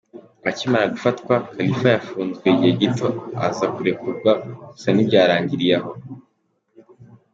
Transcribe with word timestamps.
Akimara 0.49 0.91
gufatwa, 0.93 1.33
Khalifa 1.51 1.87
yafunzwe 1.95 2.45
igihe 2.53 2.73
gito 2.81 3.07
aza 3.47 3.65
kurekurwa 3.75 4.31
gusa 4.71 4.87
ntibyarangiriye 4.91 5.75
aho. 5.79 5.91